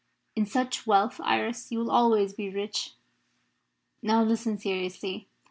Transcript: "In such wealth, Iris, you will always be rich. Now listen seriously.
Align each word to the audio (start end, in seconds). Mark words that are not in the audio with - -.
"In 0.35 0.47
such 0.47 0.87
wealth, 0.87 1.21
Iris, 1.23 1.71
you 1.71 1.77
will 1.77 1.91
always 1.91 2.33
be 2.33 2.49
rich. 2.49 2.93
Now 4.01 4.23
listen 4.23 4.57
seriously. 4.57 5.27